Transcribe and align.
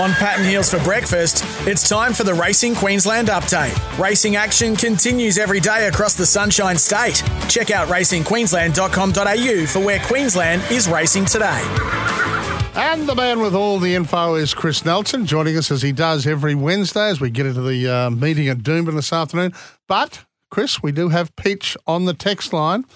On 0.00 0.12
Pat 0.12 0.38
and 0.38 0.46
Heals 0.46 0.70
for 0.70 0.82
breakfast, 0.82 1.44
it's 1.66 1.86
time 1.86 2.14
for 2.14 2.24
the 2.24 2.32
Racing 2.32 2.74
Queensland 2.74 3.28
update. 3.28 3.76
Racing 3.98 4.34
action 4.34 4.74
continues 4.74 5.36
every 5.36 5.60
day 5.60 5.88
across 5.88 6.14
the 6.14 6.24
Sunshine 6.24 6.78
State. 6.78 7.22
Check 7.50 7.70
out 7.70 7.86
racingqueensland.com.au 7.88 9.66
for 9.66 9.84
where 9.84 9.98
Queensland 10.06 10.62
is 10.72 10.88
racing 10.88 11.26
today. 11.26 11.60
And 12.74 13.06
the 13.06 13.14
man 13.14 13.40
with 13.40 13.54
all 13.54 13.78
the 13.78 13.94
info 13.94 14.36
is 14.36 14.54
Chris 14.54 14.86
Nelson, 14.86 15.26
joining 15.26 15.58
us 15.58 15.70
as 15.70 15.82
he 15.82 15.92
does 15.92 16.26
every 16.26 16.54
Wednesday 16.54 17.10
as 17.10 17.20
we 17.20 17.28
get 17.28 17.44
into 17.44 17.60
the 17.60 17.86
uh, 17.86 18.08
meeting 18.08 18.48
at 18.48 18.60
Doomben 18.60 18.94
this 18.94 19.12
afternoon. 19.12 19.52
But, 19.86 20.24
Chris, 20.50 20.82
we 20.82 20.92
do 20.92 21.10
have 21.10 21.36
Peach 21.36 21.76
on 21.86 22.06
the 22.06 22.14
text 22.14 22.54
line. 22.54 22.86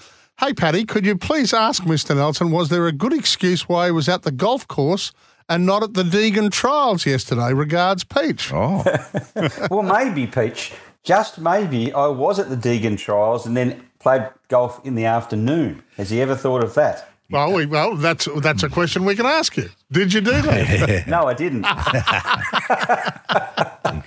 Hey, 0.40 0.52
Paddy, 0.52 0.84
could 0.84 1.06
you 1.06 1.16
please 1.16 1.54
ask 1.54 1.84
Mr. 1.84 2.16
Nelson, 2.16 2.50
was 2.50 2.68
there 2.68 2.88
a 2.88 2.92
good 2.92 3.12
excuse 3.12 3.68
why 3.68 3.86
he 3.86 3.92
was 3.92 4.08
at 4.08 4.22
the 4.22 4.32
golf 4.32 4.66
course 4.66 5.12
and 5.48 5.64
not 5.64 5.84
at 5.84 5.94
the 5.94 6.02
Deagon 6.02 6.50
trials 6.50 7.06
yesterday? 7.06 7.52
Regards, 7.52 8.02
Peach. 8.02 8.52
Oh. 8.52 8.82
well, 9.70 9.84
maybe, 9.84 10.26
Peach. 10.26 10.72
Just 11.04 11.38
maybe 11.38 11.92
I 11.92 12.08
was 12.08 12.40
at 12.40 12.50
the 12.50 12.56
Deagon 12.56 12.98
trials 12.98 13.46
and 13.46 13.56
then 13.56 13.88
played 14.00 14.28
golf 14.48 14.84
in 14.84 14.96
the 14.96 15.04
afternoon. 15.04 15.84
Has 15.96 16.10
he 16.10 16.20
ever 16.20 16.34
thought 16.34 16.64
of 16.64 16.74
that? 16.74 17.08
Well, 17.30 17.52
we, 17.52 17.66
well, 17.66 17.94
that's 17.94 18.28
that's 18.42 18.64
a 18.64 18.68
question 18.68 19.04
we 19.04 19.14
can 19.14 19.26
ask 19.26 19.56
you. 19.56 19.70
Did 19.90 20.12
you 20.12 20.20
do 20.20 20.42
that? 20.42 21.04
no, 21.08 21.26
I 21.26 21.34
didn't. 21.34 21.62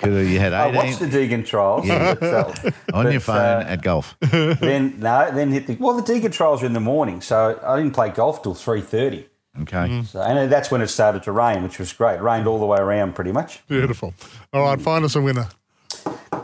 You, 0.08 0.14
could 0.14 0.20
have, 0.20 0.30
you 0.30 0.40
had 0.40 0.54
18 0.54 0.76
I 0.76 0.78
watched 0.78 1.00
the 1.00 1.06
Deagon 1.06 1.46
trials 1.46 1.86
Yeah. 1.86 2.14
but, 2.20 2.24
uh, 2.24 2.72
on 2.94 3.04
but, 3.06 3.12
your 3.12 3.22
phone 3.22 3.36
uh, 3.36 3.66
at 3.68 3.82
golf. 3.82 4.16
then 4.32 5.00
no, 5.00 5.32
then 5.32 5.52
hit 5.52 5.68
the 5.68 5.76
well. 5.76 6.00
The 6.00 6.14
Deagon 6.14 6.32
trials 6.32 6.62
were 6.62 6.68
in 6.68 6.74
the 6.74 6.80
morning, 6.80 7.22
so 7.22 7.60
I 7.64 7.78
didn't 7.78 7.94
play 7.94 8.10
golf 8.10 8.44
till 8.44 8.56
three 8.56 8.82
thirty. 8.82 9.28
Okay. 9.62 10.04
So, 10.04 10.22
and 10.22 10.52
that's 10.52 10.70
when 10.70 10.82
it 10.82 10.88
started 10.88 11.24
to 11.24 11.32
rain, 11.32 11.64
which 11.64 11.80
was 11.80 11.92
great. 11.92 12.18
It 12.18 12.22
rained 12.22 12.48
all 12.48 12.60
the 12.60 12.66
way 12.66 12.78
around, 12.78 13.16
pretty 13.16 13.32
much. 13.32 13.66
Beautiful. 13.68 14.14
All 14.54 14.62
right, 14.62 14.80
find 14.80 15.04
us 15.04 15.16
a 15.16 15.22
winner. 15.22 15.48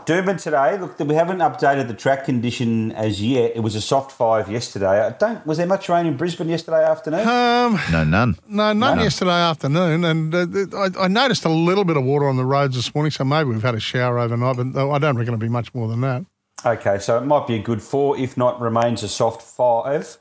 Doomben 0.06 0.40
today. 0.42 0.78
Look, 0.78 0.98
we 0.98 1.14
haven't 1.14 1.38
updated 1.38 1.88
the 1.88 1.94
track 1.94 2.24
condition 2.24 2.92
as 2.92 3.22
yet. 3.22 3.52
It 3.54 3.60
was 3.60 3.74
a 3.74 3.80
soft 3.80 4.12
five 4.12 4.50
yesterday. 4.50 5.06
I 5.06 5.10
don't. 5.10 5.46
Was 5.46 5.58
there 5.58 5.66
much 5.66 5.88
rain 5.88 6.06
in 6.06 6.16
Brisbane 6.16 6.48
yesterday 6.48 6.84
afternoon? 6.84 7.20
Um, 7.26 7.78
No, 7.90 8.04
none. 8.04 8.36
No, 8.46 8.72
none 8.72 8.98
No. 8.98 9.02
yesterday 9.02 9.30
afternoon, 9.30 10.04
and 10.04 10.34
uh, 10.34 10.46
I, 10.76 11.04
I 11.04 11.08
noticed 11.08 11.44
a 11.44 11.48
little 11.48 11.84
bit 11.84 11.96
of 11.96 12.04
water 12.04 12.28
on 12.28 12.36
the 12.36 12.44
roads 12.44 12.76
this 12.76 12.94
morning. 12.94 13.10
So 13.10 13.24
maybe 13.24 13.50
we've 13.50 13.62
had 13.62 13.74
a 13.74 13.80
shower 13.80 14.18
overnight, 14.18 14.56
but 14.56 14.90
I 14.90 14.98
don't 14.98 15.16
reckon 15.16 15.34
it'll 15.34 15.40
be 15.40 15.48
much 15.48 15.74
more 15.74 15.88
than 15.88 16.00
that. 16.02 16.24
Okay, 16.66 16.98
so 16.98 17.18
it 17.18 17.24
might 17.24 17.46
be 17.46 17.56
a 17.56 17.62
good 17.62 17.82
four. 17.82 18.16
If 18.18 18.36
not, 18.36 18.60
remains 18.60 19.02
a 19.02 19.08
soft 19.08 19.42
five. 19.42 20.16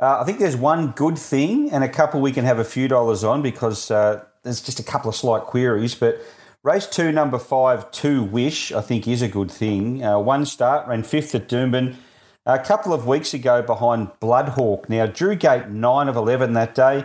Uh, 0.00 0.20
I 0.20 0.24
think 0.24 0.38
there's 0.38 0.56
one 0.56 0.92
good 0.92 1.18
thing 1.18 1.70
and 1.72 1.82
a 1.82 1.88
couple 1.88 2.20
we 2.20 2.30
can 2.32 2.44
have 2.44 2.58
a 2.60 2.64
few 2.64 2.86
dollars 2.88 3.24
on 3.24 3.42
because 3.42 3.90
uh, 3.90 4.22
there's 4.44 4.60
just 4.60 4.78
a 4.78 4.82
couple 4.84 5.08
of 5.08 5.16
slight 5.16 5.42
queries. 5.42 5.94
But 5.94 6.20
race 6.62 6.86
two, 6.86 7.12
number 7.12 7.38
five, 7.38 7.90
two 7.90 8.22
wish, 8.22 8.72
I 8.72 8.80
think 8.80 9.06
is 9.06 9.22
a 9.22 9.28
good 9.28 9.50
thing. 9.50 10.02
Uh, 10.04 10.18
one 10.18 10.44
start, 10.44 10.88
ran 10.88 11.02
fifth 11.02 11.34
at 11.34 11.48
Doomben. 11.48 11.96
A 12.46 12.58
couple 12.58 12.92
of 12.92 13.06
weeks 13.06 13.34
ago 13.34 13.62
behind 13.62 14.10
Bloodhawk. 14.20 14.88
Now, 14.88 15.06
drew 15.06 15.36
gate 15.36 15.68
nine 15.68 16.08
of 16.08 16.16
11 16.16 16.54
that 16.54 16.74
day. 16.74 17.04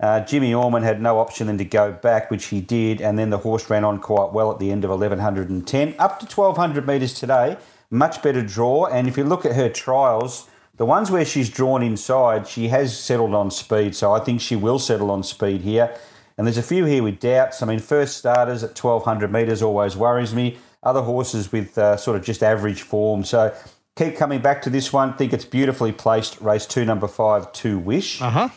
Uh, 0.00 0.20
Jimmy 0.20 0.54
Orman 0.54 0.84
had 0.84 1.02
no 1.02 1.18
option 1.18 1.48
than 1.48 1.58
to 1.58 1.64
go 1.64 1.90
back, 1.90 2.30
which 2.30 2.46
he 2.46 2.60
did, 2.60 3.00
and 3.00 3.18
then 3.18 3.30
the 3.30 3.38
horse 3.38 3.68
ran 3.68 3.84
on 3.84 3.98
quite 3.98 4.32
well 4.32 4.52
at 4.52 4.60
the 4.60 4.70
end 4.70 4.84
of 4.84 4.90
1110. 4.90 5.94
Up 5.98 6.20
to 6.20 6.26
1200 6.26 6.86
metres 6.86 7.12
today, 7.12 7.56
much 7.90 8.22
better 8.22 8.40
draw. 8.40 8.86
And 8.86 9.08
if 9.08 9.16
you 9.16 9.24
look 9.24 9.44
at 9.44 9.56
her 9.56 9.68
trials, 9.68 10.48
the 10.76 10.86
ones 10.86 11.10
where 11.10 11.24
she's 11.24 11.50
drawn 11.50 11.82
inside, 11.82 12.46
she 12.46 12.68
has 12.68 12.96
settled 12.96 13.34
on 13.34 13.50
speed. 13.50 13.96
So 13.96 14.12
I 14.12 14.20
think 14.20 14.40
she 14.40 14.54
will 14.54 14.78
settle 14.78 15.10
on 15.10 15.24
speed 15.24 15.62
here. 15.62 15.92
And 16.38 16.46
there's 16.46 16.56
a 16.56 16.62
few 16.62 16.84
here 16.84 17.02
with 17.02 17.18
doubts. 17.18 17.62
I 17.62 17.66
mean, 17.66 17.80
first 17.80 18.16
starters 18.16 18.62
at 18.62 18.82
1200 18.82 19.30
metres 19.30 19.60
always 19.60 19.96
worries 19.96 20.32
me. 20.32 20.56
Other 20.84 21.02
horses 21.02 21.50
with 21.50 21.76
uh, 21.76 21.96
sort 21.96 22.16
of 22.16 22.22
just 22.24 22.44
average 22.44 22.82
form. 22.82 23.24
So 23.24 23.52
keep 23.96 24.16
coming 24.16 24.40
back 24.40 24.62
to 24.62 24.70
this 24.70 24.92
one. 24.92 25.14
Think 25.14 25.32
it's 25.32 25.44
beautifully 25.44 25.90
placed. 25.90 26.40
Race 26.40 26.64
two, 26.64 26.84
number 26.84 27.08
five, 27.08 27.52
two 27.52 27.78
wish. 27.78 28.22
Uh 28.22 28.30
huh. 28.30 28.48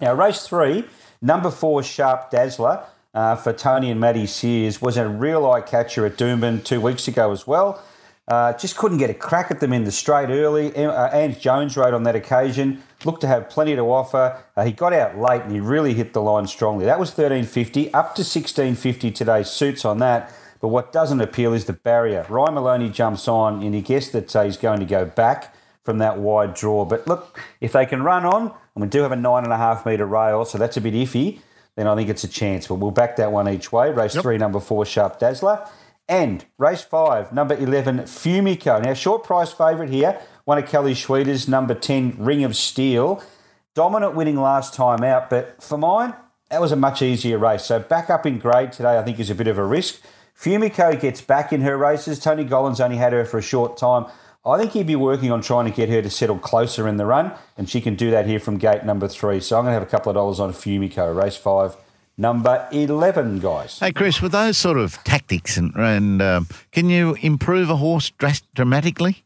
Now, 0.00 0.12
race 0.12 0.46
three, 0.46 0.84
number 1.22 1.50
four, 1.50 1.82
Sharp 1.82 2.30
Dazzler 2.30 2.84
uh, 3.14 3.36
for 3.36 3.54
Tony 3.54 3.90
and 3.90 3.98
Maddie 3.98 4.26
Sears 4.26 4.82
was 4.82 4.98
a 4.98 5.08
real 5.08 5.50
eye 5.50 5.62
catcher 5.62 6.04
at 6.04 6.18
Doomben 6.18 6.62
two 6.62 6.80
weeks 6.80 7.08
ago 7.08 7.32
as 7.32 7.46
well. 7.46 7.82
Uh, 8.28 8.52
just 8.52 8.76
couldn't 8.76 8.98
get 8.98 9.08
a 9.08 9.14
crack 9.14 9.50
at 9.50 9.58
them 9.58 9.72
in 9.72 9.84
the 9.84 9.90
straight 9.90 10.28
early. 10.28 10.74
Uh, 10.76 11.28
Jones 11.28 11.78
rode 11.78 11.94
on 11.94 12.02
that 12.02 12.14
occasion. 12.14 12.82
Looked 13.04 13.22
to 13.22 13.26
have 13.26 13.48
plenty 13.48 13.74
to 13.74 13.82
offer. 13.82 14.38
Uh, 14.54 14.64
he 14.64 14.72
got 14.72 14.92
out 14.92 15.18
late 15.18 15.42
and 15.42 15.50
he 15.50 15.60
really 15.60 15.94
hit 15.94 16.12
the 16.12 16.20
line 16.20 16.46
strongly. 16.46 16.84
That 16.84 17.00
was 17.00 17.08
1350 17.08 17.86
up 17.94 18.14
to 18.16 18.20
1650 18.20 19.10
today. 19.12 19.42
Suits 19.42 19.86
on 19.86 19.98
that. 19.98 20.30
But 20.60 20.68
what 20.68 20.92
doesn't 20.92 21.20
appeal 21.20 21.54
is 21.54 21.64
the 21.64 21.72
barrier. 21.72 22.26
Ryan 22.28 22.54
Maloney 22.54 22.90
jumps 22.90 23.28
on 23.28 23.62
and 23.62 23.74
he 23.74 23.80
guessed 23.80 24.12
that 24.12 24.34
uh, 24.36 24.42
he's 24.42 24.58
going 24.58 24.80
to 24.80 24.86
go 24.86 25.06
back 25.06 25.54
from 25.82 25.98
that 25.98 26.18
wide 26.18 26.52
draw. 26.52 26.84
But 26.84 27.06
look, 27.06 27.40
if 27.62 27.72
they 27.72 27.86
can 27.86 28.02
run 28.02 28.26
on, 28.26 28.52
and 28.74 28.82
we 28.82 28.88
do 28.88 29.00
have 29.02 29.12
a 29.12 29.16
nine 29.16 29.44
and 29.44 29.52
a 29.52 29.56
half 29.56 29.86
metre 29.86 30.04
rail, 30.04 30.44
so 30.44 30.58
that's 30.58 30.76
a 30.76 30.82
bit 30.82 30.92
iffy, 30.92 31.40
then 31.76 31.86
I 31.86 31.94
think 31.94 32.10
it's 32.10 32.24
a 32.24 32.28
chance. 32.28 32.66
But 32.66 32.74
we'll 32.74 32.90
back 32.90 33.16
that 33.16 33.32
one 33.32 33.48
each 33.48 33.72
way. 33.72 33.90
Race 33.90 34.14
three, 34.14 34.36
number 34.36 34.60
four, 34.60 34.84
Sharp 34.84 35.18
Dazzler. 35.18 35.66
And 36.08 36.46
race 36.56 36.82
five, 36.82 37.32
number 37.32 37.54
11, 37.54 38.00
Fumico. 38.00 38.82
Now, 38.82 38.94
short 38.94 39.24
price 39.24 39.52
favourite 39.52 39.90
here, 39.90 40.18
one 40.44 40.56
of 40.56 40.66
Kelly 40.66 40.94
Schweida's, 40.94 41.46
number 41.46 41.74
10, 41.74 42.16
Ring 42.18 42.44
of 42.44 42.56
Steel. 42.56 43.22
Dominant 43.74 44.14
winning 44.14 44.40
last 44.40 44.72
time 44.72 45.04
out, 45.04 45.28
but 45.28 45.62
for 45.62 45.76
mine, 45.76 46.14
that 46.50 46.60
was 46.60 46.72
a 46.72 46.76
much 46.76 47.02
easier 47.02 47.36
race. 47.36 47.64
So 47.64 47.78
back 47.78 48.08
up 48.08 48.24
in 48.24 48.38
grade 48.38 48.72
today, 48.72 48.98
I 48.98 49.02
think, 49.02 49.20
is 49.20 49.28
a 49.28 49.34
bit 49.34 49.48
of 49.48 49.58
a 49.58 49.64
risk. 49.64 50.00
Fumico 50.36 50.98
gets 50.98 51.20
back 51.20 51.52
in 51.52 51.60
her 51.60 51.76
races. 51.76 52.18
Tony 52.18 52.44
Gollan's 52.44 52.80
only 52.80 52.96
had 52.96 53.12
her 53.12 53.24
for 53.24 53.38
a 53.38 53.42
short 53.42 53.76
time. 53.76 54.06
I 54.46 54.56
think 54.56 54.72
he'd 54.72 54.86
be 54.86 54.96
working 54.96 55.30
on 55.30 55.42
trying 55.42 55.66
to 55.66 55.70
get 55.70 55.90
her 55.90 56.00
to 56.00 56.08
settle 56.08 56.38
closer 56.38 56.88
in 56.88 56.96
the 56.96 57.04
run, 57.04 57.32
and 57.58 57.68
she 57.68 57.82
can 57.82 57.96
do 57.96 58.10
that 58.12 58.26
here 58.26 58.40
from 58.40 58.56
gate 58.56 58.84
number 58.84 59.08
three. 59.08 59.40
So 59.40 59.58
I'm 59.58 59.64
going 59.64 59.74
to 59.74 59.78
have 59.78 59.86
a 59.86 59.90
couple 59.90 60.10
of 60.10 60.14
dollars 60.14 60.40
on 60.40 60.52
Fumico, 60.52 61.14
race 61.14 61.36
five, 61.36 61.76
number 62.18 62.68
11, 62.72 63.38
guys. 63.38 63.78
Hey, 63.78 63.92
Chris, 63.92 64.20
with 64.20 64.32
those 64.32 64.58
sort 64.58 64.76
of 64.76 65.02
tactics, 65.04 65.56
and, 65.56 65.72
and 65.76 66.20
um, 66.20 66.48
can 66.72 66.90
you 66.90 67.16
improve 67.20 67.70
a 67.70 67.76
horse 67.76 68.10
dras- 68.10 68.42
dramatically? 68.54 69.24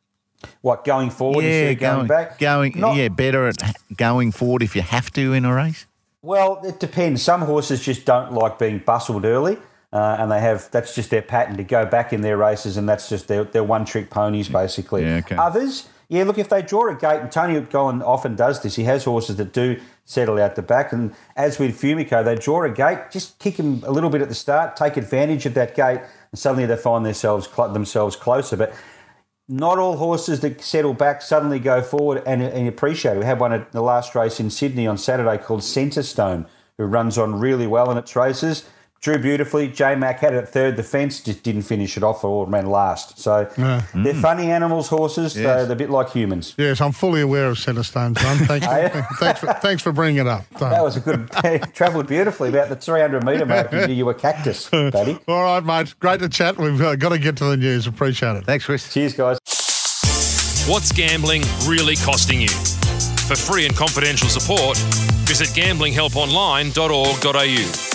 What, 0.61 0.85
going 0.85 1.11
forward 1.11 1.45
instead 1.45 1.73
of 1.73 1.79
going, 1.79 2.07
back? 2.07 2.39
Going, 2.39 2.79
Not- 2.79 2.97
yeah, 2.97 3.09
better 3.09 3.49
at 3.49 3.57
going 3.97 4.33
forward 4.33 4.63
if 4.63 4.77
you 4.77 4.83
have 4.83 5.11
to 5.13 5.33
in 5.33 5.45
a 5.45 5.55
race. 5.55 5.87
Well, 6.21 6.61
it 6.65 6.79
depends. 6.79 7.23
Some 7.23 7.41
horses 7.41 7.83
just 7.83 8.05
don't 8.05 8.33
like 8.33 8.59
being 8.59 8.79
bustled 8.79 9.25
early, 9.25 9.57
uh, 9.93 10.17
and 10.21 10.31
they 10.31 10.41
have 10.41 10.71
that's 10.71 10.95
just 10.95 11.11
their 11.11 11.23
pattern 11.23 11.57
to 11.57 11.65
go 11.65 11.85
back 11.85 12.13
in 12.13 12.21
their 12.21 12.37
races, 12.37 12.77
and 12.77 12.89
that's 12.89 13.09
just 13.09 13.27
their, 13.27 13.43
their 13.43 13.65
one 13.65 13.85
trick 13.85 14.09
ponies 14.09 14.49
basically. 14.49 15.03
Yeah, 15.03 15.17
okay. 15.17 15.35
Others, 15.35 15.89
yeah, 16.13 16.25
look, 16.25 16.37
if 16.37 16.51
they 16.51 16.61
draw 16.61 16.91
a 16.91 16.95
gate, 16.95 17.21
and 17.23 17.33
Tony 17.33 17.59
Gollan 17.59 18.03
often 18.05 18.37
does 18.37 18.63
this, 18.63 18.77
he 18.77 18.85
has 18.85 19.05
horses 19.05 19.37
that 19.37 19.55
do 19.55 19.81
settle 20.05 20.39
out 20.39 20.57
the 20.57 20.63
back, 20.63 20.93
and 20.93 21.15
as 21.37 21.59
with 21.59 21.81
Fumico, 21.81 22.23
they 22.23 22.35
draw 22.35 22.65
a 22.65 22.71
gate, 22.71 23.11
just 23.11 23.39
kick 23.39 23.57
him 23.57 23.83
a 23.87 23.91
little 23.91 24.11
bit 24.11 24.21
at 24.21 24.29
the 24.29 24.35
start, 24.35 24.77
take 24.77 24.99
advantage 24.99 25.47
of 25.47 25.55
that 25.55 25.75
gate, 25.75 26.01
and 26.31 26.39
suddenly 26.39 26.67
they 26.67 26.77
find 26.77 27.07
themselves 27.07 27.49
themselves 27.49 28.15
closer. 28.15 28.59
But 28.59 28.75
not 29.49 29.79
all 29.79 29.97
horses 29.97 30.41
that 30.41 30.61
settle 30.61 30.93
back 30.93 31.23
suddenly 31.23 31.59
go 31.59 31.81
forward 31.81 32.23
and, 32.27 32.43
and 32.43 32.69
appreciate 32.69 33.17
it. 33.17 33.21
We 33.21 33.25
had 33.25 33.41
one 33.41 33.55
at 33.55 33.73
the 33.73 33.81
last 33.81 34.15
race 34.15 34.39
in 34.39 34.51
Sydney 34.51 34.87
on 34.87 34.99
Saturday 34.99 35.43
called 35.43 35.61
Centrestone, 35.61 36.45
who 36.77 36.85
runs 36.85 37.17
on 37.17 37.41
really 37.41 37.67
well 37.67 37.91
in 37.91 37.97
its 37.97 38.15
races. 38.15 38.69
Drew 39.03 39.19
beautifully. 39.19 39.67
J 39.67 39.97
Mac 39.97 40.21
had 40.21 40.33
it 40.33 40.37
at 40.37 40.49
third 40.49 40.77
defence, 40.77 41.21
just 41.21 41.43
didn't 41.43 41.63
finish 41.63 41.97
it 41.97 42.05
off 42.05 42.23
or 42.23 42.47
ran 42.47 42.67
last. 42.67 43.19
So 43.19 43.51
they're 43.95 44.15
funny 44.15 44.49
animals, 44.49 44.87
horses. 44.87 45.35
Yes. 45.35 45.45
They're, 45.45 45.67
they're 45.67 45.75
a 45.75 45.77
bit 45.77 45.91
like 45.91 46.13
humans. 46.13 46.55
Yes, 46.57 46.81
I'm 46.81 46.93
fully 46.93 47.21
aware 47.21 47.49
of 47.49 47.57
Centrestone, 47.57 48.17
son. 48.17 48.39
Thank 48.47 48.63
you. 48.63 49.03
thanks, 49.17 49.41
for, 49.41 49.47
thanks 49.55 49.83
for 49.83 49.91
bringing 49.91 50.21
it 50.21 50.29
up. 50.29 50.45
son. 50.57 50.71
That 50.71 50.85
was 50.85 50.97
a 50.97 51.01
good. 51.01 51.29
travelled 51.75 52.07
beautifully 52.07 52.51
about 52.51 52.69
the 52.69 52.77
300 52.77 53.25
metre 53.25 53.45
mark. 53.45 53.73
You 53.73 53.89
knew 53.89 53.95
you 53.95 54.07
were 54.07 54.15
cactus, 54.15 54.71
buddy. 54.71 55.19
All 55.27 55.43
right, 55.43 55.65
mate. 55.65 55.93
Great 55.99 56.21
to 56.21 56.29
chat. 56.29 56.57
We've 56.57 56.81
uh, 56.81 56.95
got 56.95 57.09
to 57.09 57.19
get 57.19 57.37
to 57.39 57.45
the 57.47 57.57
news. 57.57 57.89
Appreciate 57.89 58.37
it. 58.37 58.45
Thanks, 58.45 58.67
Chris. 58.67 58.95
Cheers, 58.95 59.15
guys. 59.15 59.39
What's 60.69 60.93
gambling 60.93 61.43
really 61.67 61.97
costing 61.97 62.41
you? 62.41 62.51
For 63.27 63.35
free 63.35 63.67
and 63.67 63.75
confidential 63.75 64.29
support, 64.29 64.77
visit 65.27 65.49
gamblinghelponline.org.au. 65.49 67.92